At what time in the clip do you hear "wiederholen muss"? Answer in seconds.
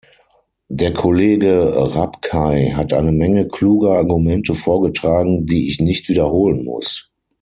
6.09-7.11